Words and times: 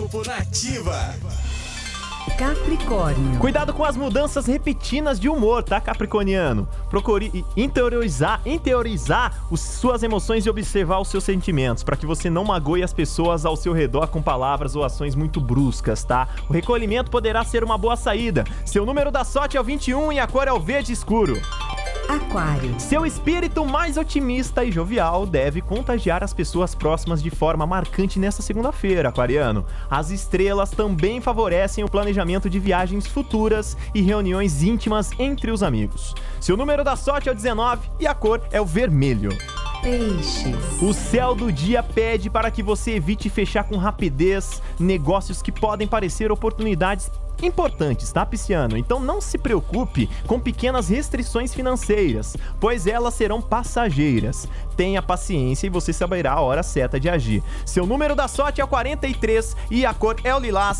Horóscopo 0.00 0.26
Nativa. 0.26 1.14
Capricórnio. 2.38 3.38
Cuidado 3.38 3.74
com 3.74 3.84
as 3.84 3.96
mudanças 3.96 4.46
repetidas 4.46 5.20
de 5.20 5.28
humor, 5.28 5.62
tá, 5.62 5.78
Capricorniano? 5.78 6.66
Procure 6.88 7.44
interiorizar, 7.54 8.40
interiorizar 8.46 9.44
os, 9.50 9.60
suas 9.60 10.02
emoções 10.02 10.46
e 10.46 10.50
observar 10.50 11.00
os 11.00 11.08
seus 11.08 11.24
sentimentos, 11.24 11.82
para 11.82 11.96
que 11.96 12.06
você 12.06 12.30
não 12.30 12.44
magoe 12.44 12.82
as 12.82 12.94
pessoas 12.94 13.44
ao 13.44 13.56
seu 13.56 13.74
redor 13.74 14.06
com 14.06 14.22
palavras 14.22 14.74
ou 14.74 14.84
ações 14.84 15.14
muito 15.14 15.38
bruscas, 15.38 16.02
tá? 16.02 16.28
O 16.48 16.52
recolhimento 16.52 17.10
poderá 17.10 17.44
ser 17.44 17.62
uma 17.62 17.76
boa 17.76 17.96
saída. 17.96 18.44
Seu 18.64 18.86
número 18.86 19.10
da 19.10 19.24
sorte 19.24 19.58
é 19.58 19.60
o 19.60 19.64
21 19.64 20.12
e 20.12 20.20
a 20.20 20.26
cor 20.26 20.48
é 20.48 20.52
o 20.52 20.60
verde 20.60 20.92
escuro. 20.92 21.38
Aquário. 22.10 22.74
Seu 22.80 23.06
espírito 23.06 23.64
mais 23.64 23.96
otimista 23.96 24.64
e 24.64 24.72
jovial 24.72 25.24
deve 25.24 25.60
contagiar 25.60 26.24
as 26.24 26.34
pessoas 26.34 26.74
próximas 26.74 27.22
de 27.22 27.30
forma 27.30 27.64
marcante 27.64 28.18
nesta 28.18 28.42
segunda-feira, 28.42 29.08
aquariano. 29.08 29.64
As 29.88 30.10
estrelas 30.10 30.70
também 30.70 31.20
favorecem 31.20 31.84
o 31.84 31.88
planejamento 31.88 32.50
de 32.50 32.58
viagens 32.58 33.06
futuras 33.06 33.76
e 33.94 34.02
reuniões 34.02 34.60
íntimas 34.60 35.12
entre 35.20 35.52
os 35.52 35.62
amigos. 35.62 36.12
Seu 36.40 36.56
número 36.56 36.82
da 36.82 36.96
sorte 36.96 37.28
é 37.28 37.32
o 37.32 37.34
19 37.34 37.88
e 38.00 38.08
a 38.08 38.14
cor 38.14 38.42
é 38.50 38.60
o 38.60 38.66
vermelho. 38.66 39.30
Peixes. 39.82 40.82
O 40.82 40.92
céu 40.92 41.34
do 41.34 41.50
dia 41.50 41.82
pede 41.82 42.28
para 42.28 42.50
que 42.50 42.62
você 42.62 42.92
evite 42.92 43.30
fechar 43.30 43.64
com 43.64 43.76
rapidez 43.76 44.62
negócios 44.78 45.40
que 45.40 45.50
podem 45.50 45.86
parecer 45.86 46.30
oportunidades 46.30 47.10
importantes, 47.46 48.12
tá, 48.12 48.24
Pisciano? 48.26 48.76
Então 48.76 49.00
não 49.00 49.20
se 49.20 49.38
preocupe 49.38 50.08
com 50.26 50.38
pequenas 50.38 50.88
restrições 50.88 51.54
financeiras, 51.54 52.36
pois 52.58 52.86
elas 52.86 53.14
serão 53.14 53.40
passageiras. 53.40 54.48
Tenha 54.76 55.02
paciência 55.02 55.66
e 55.66 55.70
você 55.70 55.92
saberá 55.92 56.32
a 56.32 56.40
hora 56.40 56.62
certa 56.62 56.98
de 56.98 57.08
agir. 57.08 57.42
Seu 57.64 57.86
número 57.86 58.14
da 58.14 58.28
sorte 58.28 58.60
é 58.60 58.64
o 58.64 58.68
43 58.68 59.56
e 59.70 59.86
a 59.86 59.94
cor 59.94 60.16
é 60.24 60.34
o 60.34 60.38
lilás. 60.38 60.78